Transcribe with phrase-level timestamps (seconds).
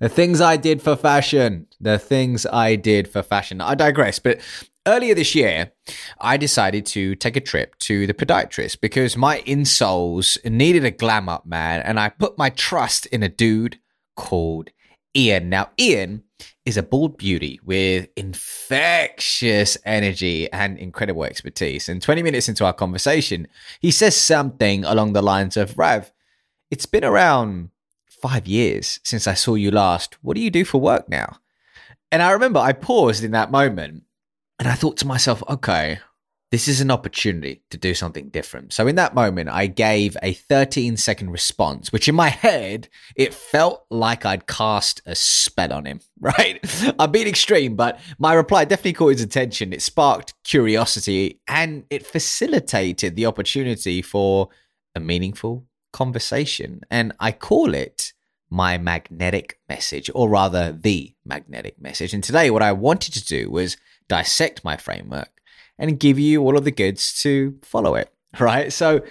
[0.00, 1.68] The things I did for fashion.
[1.80, 3.60] The things I did for fashion.
[3.60, 4.40] I digress, but
[4.86, 5.72] Earlier this year,
[6.20, 11.26] I decided to take a trip to the podiatrist because my insoles needed a glam
[11.26, 13.78] up, man, and I put my trust in a dude
[14.14, 14.68] called
[15.16, 15.48] Ian.
[15.48, 16.24] Now, Ian
[16.66, 21.88] is a bald beauty with infectious energy and incredible expertise.
[21.88, 23.48] And 20 minutes into our conversation,
[23.80, 26.12] he says something along the lines of Rav,
[26.70, 27.70] it's been around
[28.06, 30.18] five years since I saw you last.
[30.22, 31.38] What do you do for work now?
[32.12, 34.03] And I remember I paused in that moment
[34.58, 35.98] and I thought to myself, okay,
[36.54, 38.72] this is an opportunity to do something different.
[38.72, 43.34] So in that moment, I gave a 13 second response, which in my head, it
[43.34, 46.60] felt like I'd cast a spell on him, right?
[46.96, 49.72] I'm being extreme, but my reply definitely caught his attention.
[49.72, 54.48] It sparked curiosity and it facilitated the opportunity for
[54.94, 56.82] a meaningful conversation.
[56.88, 58.12] And I call it
[58.48, 62.14] my magnetic message, or rather, the magnetic message.
[62.14, 63.76] And today, what I wanted to do was
[64.08, 65.30] dissect my framework
[65.78, 68.72] and give you all of the goods to follow it, right?
[68.72, 69.02] So,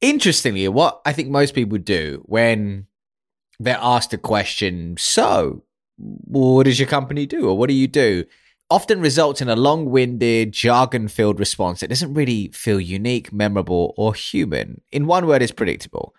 [0.00, 2.86] interestingly, what I think most people do when
[3.58, 5.64] they're asked a question, so
[5.96, 8.24] what does your company do or what do you do?
[8.70, 13.94] Often results in a long winded, jargon filled response that doesn't really feel unique, memorable,
[13.96, 14.82] or human.
[14.92, 16.14] In one word, is predictable.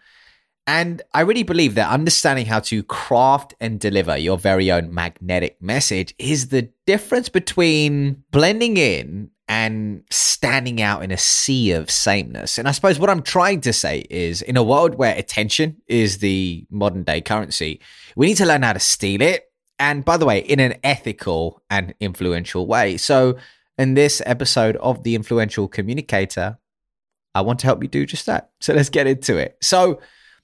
[0.69, 5.59] And I really believe that understanding how to craft and deliver your very own magnetic
[5.59, 12.59] message is the difference between blending in and standing out in a sea of sameness.
[12.59, 16.19] And I suppose what I'm trying to say is in a world where attention is
[16.19, 17.81] the modern day currency,
[18.15, 19.51] we need to learn how to steal it.
[19.79, 22.97] And by the way, in an ethical and influential way.
[22.97, 23.37] So,
[23.79, 26.59] in this episode of The Influential Communicator,
[27.33, 28.51] I want to help you do just that.
[28.61, 29.57] So, let's get into it.
[29.61, 29.99] So,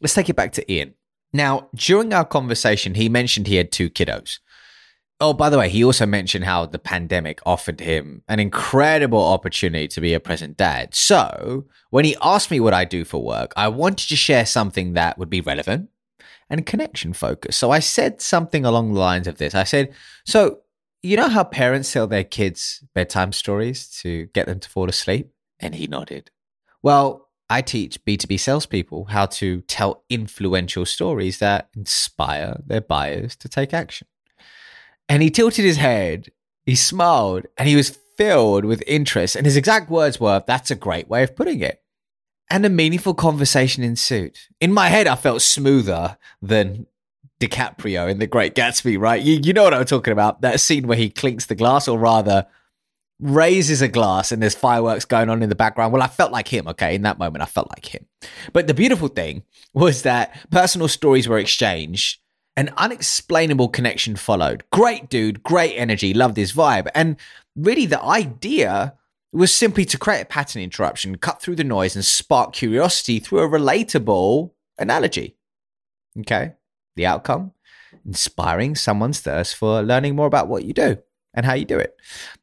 [0.06, 0.94] Let's take it back to Ian.
[1.34, 4.38] Now, during our conversation, he mentioned he had two kiddos.
[5.20, 9.88] Oh, by the way, he also mentioned how the pandemic offered him an incredible opportunity
[9.88, 10.94] to be a present dad.
[10.94, 14.94] So, when he asked me what I do for work, I wanted to share something
[14.94, 15.90] that would be relevant
[16.52, 17.58] and connection focused.
[17.58, 19.92] So, I said something along the lines of this I said,
[20.24, 20.60] So,
[21.02, 25.32] you know how parents tell their kids bedtime stories to get them to fall asleep?
[25.60, 26.30] And he nodded.
[26.84, 33.50] Well, I teach B2B salespeople how to tell influential stories that inspire their buyers to
[33.50, 34.08] take action.
[35.08, 36.32] And he tilted his head,
[36.66, 39.36] he smiled, and he was filled with interest.
[39.36, 41.84] And his exact words were, That's a great way of putting it.
[42.50, 44.38] And a meaningful conversation ensued.
[44.60, 46.88] In my head, I felt smoother than
[47.40, 49.22] DiCaprio in The Great Gatsby, right?
[49.22, 50.42] You, you know what I'm talking about.
[50.42, 52.48] That scene where he clinks the glass, or rather,
[53.20, 55.94] raises a glass and there's fireworks going on in the background.
[55.94, 56.96] Well, I felt like him, okay?
[56.96, 58.06] In that moment, I felt like him.
[58.54, 62.20] But the beautiful thing was that personal stories were exchanged.
[62.58, 64.64] An unexplainable connection followed.
[64.72, 66.88] Great dude, great energy, loved his vibe.
[66.96, 67.18] And
[67.56, 68.94] really, the idea
[69.34, 73.40] was simply to create a pattern interruption, cut through the noise, and spark curiosity through
[73.40, 75.36] a relatable analogy.
[76.20, 76.54] Okay?
[76.96, 77.52] The outcome?
[78.06, 80.98] Inspiring someone's thirst for learning more about what you do.
[81.36, 81.96] And how you do it.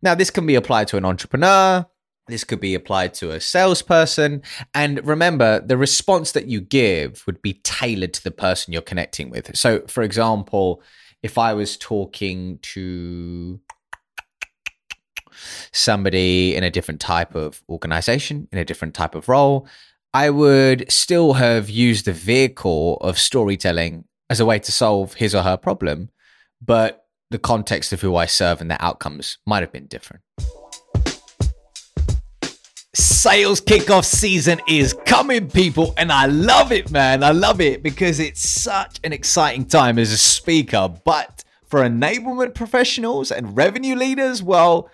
[0.02, 1.86] Now, this can be applied to an entrepreneur.
[2.28, 4.42] This could be applied to a salesperson.
[4.74, 9.28] And remember, the response that you give would be tailored to the person you're connecting
[9.30, 9.56] with.
[9.56, 10.82] So, for example,
[11.22, 13.60] if I was talking to
[15.72, 19.66] somebody in a different type of organization, in a different type of role,
[20.14, 25.34] I would still have used the vehicle of storytelling as a way to solve his
[25.34, 26.10] or her problem,
[26.60, 27.01] but
[27.32, 30.22] the context of who I serve and the outcomes might have been different.
[32.94, 37.24] Sales kickoff season is coming, people, and I love it, man.
[37.24, 40.92] I love it because it's such an exciting time as a speaker.
[41.04, 44.90] But for enablement professionals and revenue leaders, well,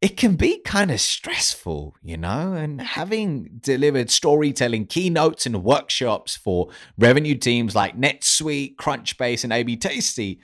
[0.00, 6.36] it can be kind of stressful, you know, and having delivered storytelling keynotes and workshops
[6.36, 6.68] for
[6.98, 10.40] revenue teams like NetSuite, Crunchbase, and AB Tasty,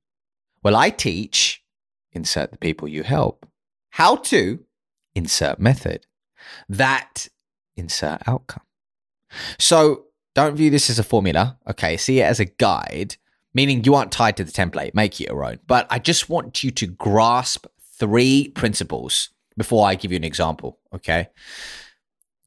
[0.62, 1.62] Well, I teach,
[2.12, 3.47] insert the people you help.
[3.94, 4.61] How to,
[5.14, 6.06] insert method.
[6.69, 7.29] That,
[7.76, 8.62] insert outcome.
[9.58, 10.05] So
[10.35, 11.58] don't view this as a formula.
[11.69, 13.17] Okay, see it as a guide
[13.55, 15.61] meaning you aren't tied to the template, make it your own.
[15.67, 17.67] But I just want you to grasp
[17.99, 21.29] three principles before I give you an example, okay?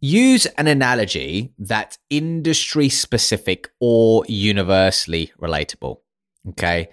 [0.01, 5.99] Use an analogy that's industry specific or universally relatable,
[6.49, 6.89] okay?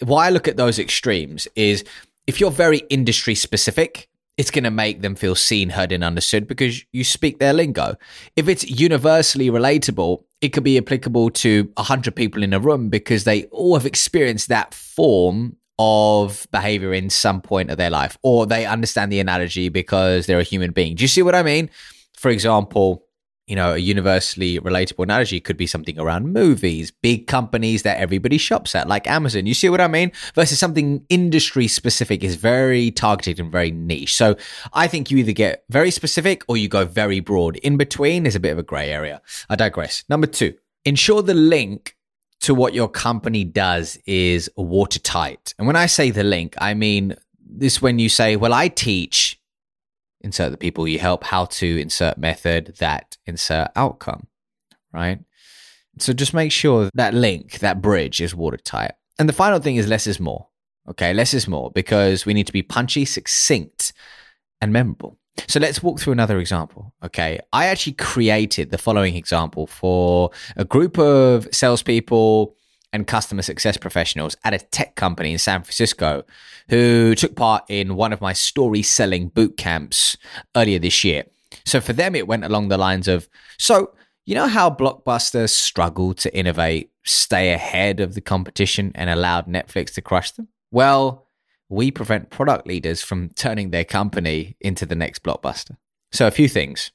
[0.00, 1.84] Why I look at those extremes is
[2.26, 6.46] if you're very industry specific, it's going to make them feel seen, heard, and understood
[6.46, 7.96] because you speak their lingo.
[8.36, 13.24] If it's universally relatable, it could be applicable to 100 people in a room because
[13.24, 18.46] they all have experienced that form of behavior in some point of their life, or
[18.46, 20.96] they understand the analogy because they're a human being.
[20.96, 21.70] Do you see what I mean?
[22.16, 23.05] For example,
[23.46, 28.38] you know, a universally relatable analogy could be something around movies, big companies that everybody
[28.38, 29.46] shops at, like Amazon.
[29.46, 30.10] You see what I mean?
[30.34, 34.16] Versus something industry specific is very targeted and very niche.
[34.16, 34.36] So
[34.72, 37.56] I think you either get very specific or you go very broad.
[37.58, 39.22] In between is a bit of a gray area.
[39.48, 40.02] I digress.
[40.08, 40.54] Number two,
[40.84, 41.96] ensure the link
[42.40, 45.54] to what your company does is watertight.
[45.58, 47.16] And when I say the link, I mean
[47.48, 49.35] this when you say, well, I teach
[50.26, 54.26] insert the people you help, how to insert method, that insert outcome,
[54.92, 55.20] right?
[55.98, 58.92] So just make sure that link, that bridge is watertight.
[59.18, 60.48] And the final thing is less is more.
[60.88, 63.92] Okay, less is more because we need to be punchy, succinct,
[64.60, 65.18] and memorable.
[65.48, 66.94] So let's walk through another example.
[67.04, 72.54] Okay, I actually created the following example for a group of salespeople
[72.92, 76.24] and customer success professionals at a tech company in San Francisco
[76.68, 80.16] who took part in one of my story selling boot camps
[80.56, 81.24] earlier this year.
[81.64, 83.28] So for them, it went along the lines of
[83.58, 83.92] so,
[84.24, 89.94] you know how Blockbuster struggled to innovate, stay ahead of the competition, and allowed Netflix
[89.94, 90.48] to crush them?
[90.72, 91.26] Well,
[91.68, 95.76] we prevent product leaders from turning their company into the next Blockbuster.
[96.12, 96.90] So, a few things.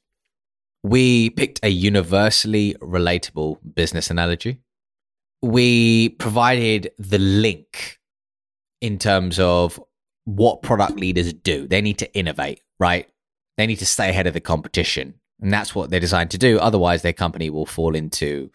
[0.83, 4.59] We picked a universally relatable business analogy
[5.41, 7.99] we provided the link
[8.79, 9.79] in terms of
[10.25, 11.67] what product leaders do.
[11.67, 13.07] They need to innovate, right?
[13.57, 15.15] They need to stay ahead of the competition.
[15.41, 16.59] And that's what they're designed to do.
[16.59, 18.51] Otherwise, their company will fall into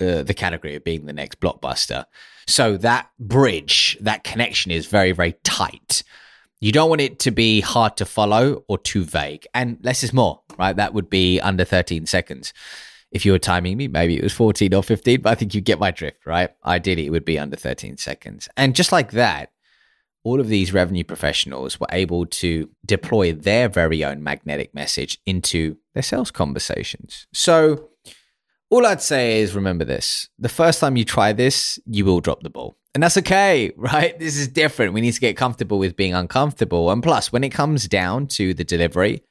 [0.00, 2.04] uh, the category of being the next blockbuster.
[2.46, 6.02] So that bridge, that connection is very, very tight.
[6.60, 9.46] You don't want it to be hard to follow or too vague.
[9.54, 10.74] And less is more, right?
[10.74, 12.52] That would be under 13 seconds
[13.12, 15.60] if you were timing me, maybe it was 14 or 15, but I think you
[15.60, 16.50] get my drift, right?
[16.64, 18.48] Ideally, it would be under 13 seconds.
[18.56, 19.50] And just like that,
[20.22, 25.76] all of these revenue professionals were able to deploy their very own magnetic message into
[25.94, 27.26] their sales conversations.
[27.32, 27.88] So,
[28.68, 32.42] all I'd say is remember this the first time you try this, you will drop
[32.42, 32.76] the ball.
[32.94, 34.16] And that's okay, right?
[34.18, 34.92] This is different.
[34.92, 36.90] We need to get comfortable with being uncomfortable.
[36.90, 39.22] And plus, when it comes down to the delivery,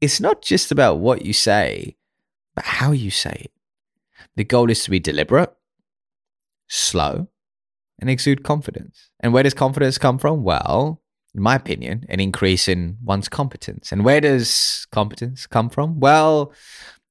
[0.00, 1.96] it's not just about what you say,
[2.58, 3.52] but how you say it.
[4.34, 5.54] The goal is to be deliberate,
[6.66, 7.28] slow,
[8.00, 9.10] and exude confidence.
[9.20, 10.42] And where does confidence come from?
[10.42, 11.00] Well,
[11.36, 13.92] in my opinion, an increase in one's competence.
[13.92, 16.00] And where does competence come from?
[16.00, 16.52] Well,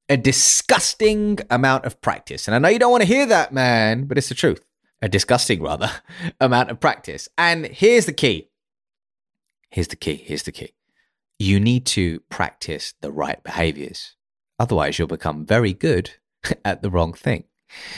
[0.09, 2.49] a disgusting amount of practice.
[2.49, 4.69] And I know you don't want to hear that, man, but it's the truth.
[5.01, 5.89] A disgusting, rather,
[6.41, 7.29] amount of practice.
[7.37, 8.49] And here's the key.
[9.69, 10.15] Here's the key.
[10.15, 10.73] Here's the key.
[11.39, 14.16] You need to practice the right behaviors.
[14.59, 16.11] Otherwise, you'll become very good
[16.65, 17.43] at the wrong thing.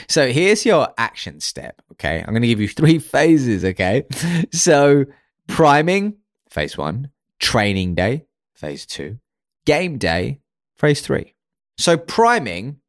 [0.08, 1.80] So here's your action step.
[1.92, 2.18] Okay.
[2.18, 3.64] I'm going to give you three phases.
[3.64, 4.04] Okay.
[4.52, 5.06] So
[5.46, 6.16] priming,
[6.48, 9.18] phase one, training day, phase two,
[9.64, 10.40] game day,
[10.76, 11.34] phase three.
[11.78, 12.80] So priming,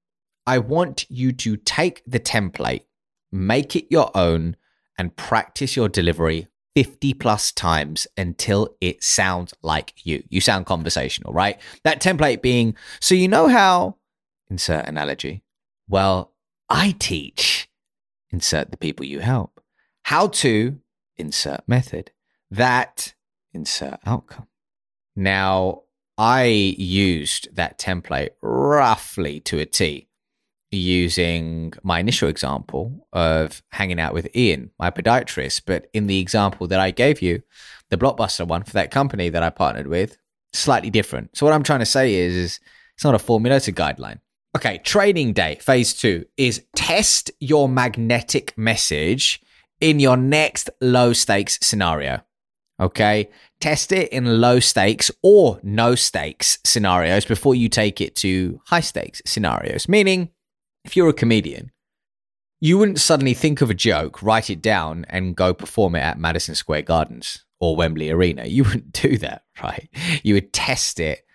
[0.45, 2.85] I want you to take the template,
[3.31, 4.57] make it your own,
[4.97, 10.23] and practice your delivery 50 plus times until it sounds like you.
[10.29, 11.59] You sound conversational, right?
[11.83, 13.97] That template being, so you know how,
[14.49, 15.43] insert analogy.
[15.87, 16.33] Well,
[16.69, 17.69] I teach,
[18.29, 19.61] insert the people you help.
[20.03, 20.79] How to,
[21.17, 22.11] insert method.
[22.49, 23.13] That,
[23.53, 24.47] insert outcome.
[25.15, 25.83] Now,
[26.17, 30.07] I used that template roughly to a T
[30.71, 35.63] using my initial example of hanging out with Ian, my podiatrist.
[35.65, 37.43] But in the example that I gave you,
[37.89, 40.17] the blockbuster one for that company that I partnered with,
[40.53, 41.35] slightly different.
[41.35, 42.59] So what I'm trying to say is, is
[42.95, 44.19] it's not a formula, it's a guideline.
[44.55, 49.41] Okay, training day, phase two is test your magnetic message
[49.79, 52.21] in your next low stakes scenario.
[52.79, 58.59] Okay, test it in low stakes or no stakes scenarios before you take it to
[58.65, 59.87] high stakes scenarios.
[59.87, 60.29] Meaning,
[60.83, 61.71] if you're a comedian,
[62.59, 66.19] you wouldn't suddenly think of a joke, write it down, and go perform it at
[66.19, 68.45] Madison Square Gardens or Wembley Arena.
[68.45, 69.89] You wouldn't do that, right?
[70.23, 71.25] You would test it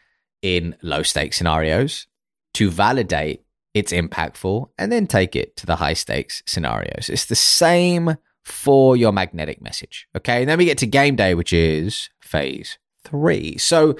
[0.42, 2.06] in low stakes scenarios
[2.54, 3.42] to validate
[3.74, 7.10] it's impactful and then take it to the high stakes scenarios.
[7.10, 10.08] It's the same for your magnetic message.
[10.16, 10.40] Okay.
[10.40, 13.58] And then we get to game day, which is phase three.
[13.58, 13.96] So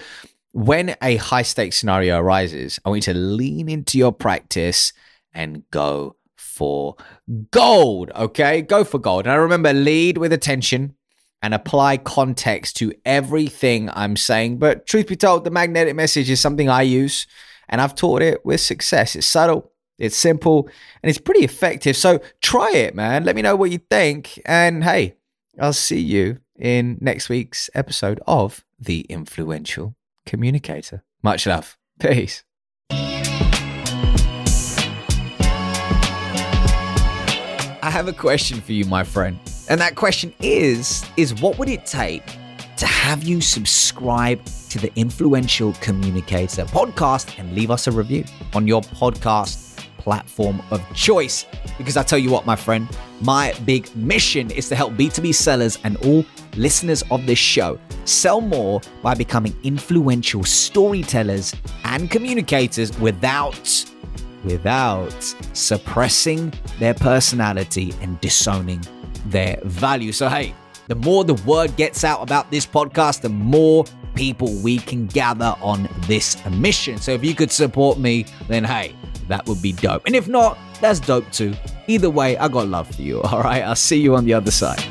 [0.53, 4.95] when a high stakes scenario arises, I want you to lean into your practice
[5.37, 6.97] and go for
[7.51, 8.11] gold.
[8.17, 8.63] Okay.
[8.63, 9.27] Go for gold.
[9.27, 10.95] And I remember lead with attention
[11.43, 14.59] and apply context to everything I'm saying.
[14.59, 17.27] But truth be told, the magnetic message is something I use
[17.69, 19.15] and I've taught it with success.
[19.15, 20.69] It's subtle, it's simple,
[21.03, 21.97] and it's pretty effective.
[21.97, 23.25] So try it, man.
[23.25, 24.41] Let me know what you think.
[24.47, 25.17] And hey,
[25.61, 31.05] I'll see you in next week's episode of The Influential Communicator.
[31.23, 31.77] Much love.
[32.01, 32.46] Peace.
[37.87, 39.39] I have a question for you, my friend.
[39.69, 42.27] And that question is is what would it take
[42.79, 48.25] to have you subscribe to the Influential Communicator podcast and leave us a review
[48.55, 51.47] on your podcast platform of choice?
[51.79, 52.89] Because I tell you what, my friend,
[53.21, 56.25] my big mission is to help B2B sellers and all
[56.57, 63.85] listeners of this show sell more by becoming influential storytellers and communicators without
[64.45, 68.81] without suppressing their personality and disowning
[69.27, 70.13] their value.
[70.13, 70.55] So, hey,
[70.89, 75.55] the more the word gets out about this podcast, the more people we can gather
[75.61, 76.99] on this mission.
[76.99, 78.95] So, if you could support me, then hey,
[79.29, 80.07] that would be dope.
[80.07, 81.55] And if not, that's dope too.
[81.89, 83.21] Either way, I got love for you.
[83.23, 84.85] All right, I'll see you on the other side.